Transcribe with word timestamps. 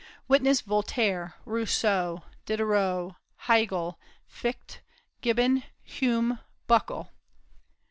Witness 0.27 0.61
Voltaire, 0.61 1.35
Rousseau, 1.45 2.23
Diderot, 2.47 3.17
Hegel, 3.35 3.99
Fichte, 4.25 4.79
Gibbon, 5.21 5.61
Hume, 5.83 6.39
Buckle. 6.65 7.11